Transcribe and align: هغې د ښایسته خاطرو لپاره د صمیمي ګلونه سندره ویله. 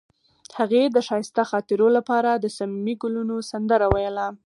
هغې 0.57 0.83
د 0.85 0.97
ښایسته 1.07 1.43
خاطرو 1.51 1.87
لپاره 1.97 2.29
د 2.33 2.45
صمیمي 2.57 2.93
ګلونه 3.03 3.35
سندره 3.51 3.87
ویله. 3.93 4.27